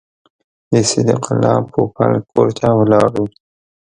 د 0.71 0.73
صدیق 0.89 1.23
الله 1.33 1.57
پوپل 1.71 2.11
کور 2.31 2.47
ته 2.59 2.67
ولاړو. 2.79 3.25